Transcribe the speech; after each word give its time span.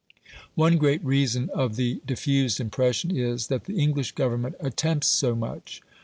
One 0.55 0.77
great 0.79 1.05
reason 1.05 1.51
of 1.51 1.75
the 1.75 2.01
diffused 2.07 2.59
impression 2.59 3.15
is, 3.15 3.49
that 3.49 3.65
the 3.65 3.77
English 3.77 4.13
Government 4.13 4.55
attempts 4.59 5.05
so 5.05 5.35
much. 5.35 5.83